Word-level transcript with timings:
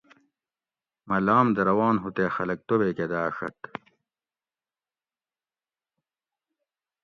مہ 1.07 1.17
لام 1.25 1.47
دہ 1.55 1.61
روان 1.69 1.95
ھو 2.01 2.09
تے 2.15 2.25
خلک 2.35 2.59
توبیکہ 2.67 3.05
داڛت 3.11 3.59